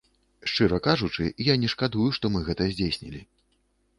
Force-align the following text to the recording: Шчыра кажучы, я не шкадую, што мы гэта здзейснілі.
Шчыра 0.51 0.79
кажучы, 0.87 1.27
я 1.51 1.57
не 1.63 1.69
шкадую, 1.75 2.07
што 2.17 2.33
мы 2.37 2.43
гэта 2.47 2.69
здзейснілі. 2.71 3.21